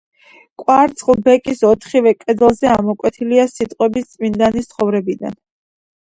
[0.59, 5.37] კვარცხლბეკის ოთხივე კედელზე ამოკვეთილია სიტყვები წმინდანის ცხოვრებიდან.